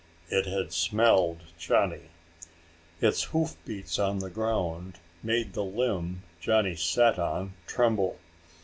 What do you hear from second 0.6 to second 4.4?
smelled Johnny! Its hoofbeats on the